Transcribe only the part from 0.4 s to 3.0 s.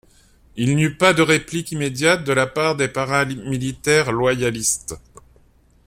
Il n’y eut pas de réplique immédiate de la part des